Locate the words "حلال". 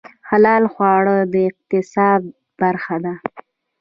0.29-0.63